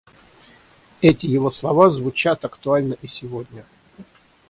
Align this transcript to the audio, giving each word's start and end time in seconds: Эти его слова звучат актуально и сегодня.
Эти 1.03 1.27
его 1.27 1.51
слова 1.51 1.91
звучат 1.91 2.43
актуально 2.43 2.97
и 3.03 3.07
сегодня. 3.07 3.63